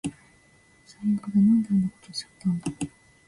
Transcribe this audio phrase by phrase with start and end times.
[0.83, 1.39] 最悪だ。
[1.39, 2.65] なんであんなことしちゃったんだ